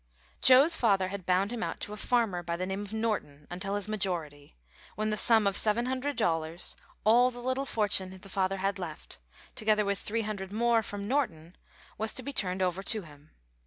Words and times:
Joe's 0.41 0.75
father 0.75 1.09
had 1.09 1.27
bound 1.27 1.51
him 1.53 1.61
out 1.61 1.79
to 1.81 1.93
a 1.93 1.95
farmer 1.95 2.41
by 2.41 2.55
the 2.57 2.65
name 2.65 2.81
of 2.81 2.91
Norton 2.91 3.45
until 3.51 3.75
his 3.75 3.87
majority, 3.87 4.57
when 4.95 5.11
the 5.11 5.15
sum 5.15 5.45
of 5.45 5.55
seven 5.55 5.85
hundred 5.85 6.15
dollars, 6.17 6.75
all 7.03 7.29
the 7.29 7.39
little 7.39 7.67
fortune 7.67 8.17
the 8.19 8.27
father 8.27 8.57
had 8.57 8.79
left, 8.79 9.19
together 9.53 9.85
with 9.85 9.99
three 9.99 10.21
hundred 10.23 10.51
more 10.51 10.81
from 10.81 11.07
Norton, 11.07 11.55
was 11.99 12.15
to 12.15 12.23
be 12.23 12.33
turned 12.33 12.63
over 12.63 12.81
to 12.81 13.03
him. 13.03 13.29